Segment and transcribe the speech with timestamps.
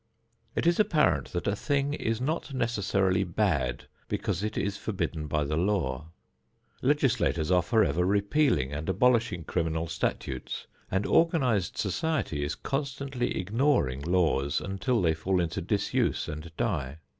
[0.55, 5.43] It is apparent that a thing is not necessarily bad because it is forbidden by
[5.43, 6.07] the law.
[6.81, 14.59] Legislators are forever repealing and abolishing criminal statutes, and organized society is constantly ignoring laws,
[14.59, 16.97] until they fall into disuse and die.